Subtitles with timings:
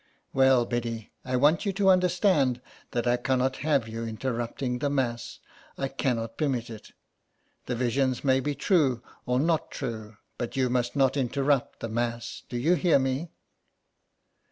[0.33, 2.59] ''Well, Biddy, I want you to understand
[2.89, 5.37] that I cannot have you interrupting the Mass.
[5.77, 6.67] I cannot III SOME PARISHIONERS.
[6.71, 6.93] permit it
[7.67, 12.41] The visions may be true, or not true, but you must not interrupt the Mass.
[12.49, 13.29] Do you hear me